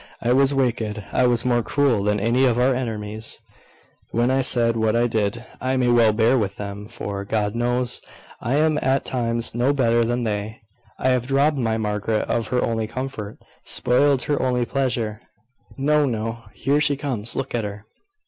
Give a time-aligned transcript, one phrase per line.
[0.19, 3.39] "I was wicked I was more cruel than any of our enemies,
[4.09, 5.45] when I said what I did.
[5.61, 8.01] I may well bear with them; for, God knows,
[8.41, 10.61] I am at times no better than they.
[10.97, 15.21] I have robbed my Margaret of her only comfort spoiled her only pleasure."
[15.77, 16.45] "No, no.
[16.55, 17.35] Here she comes.
[17.35, 17.85] Look at her."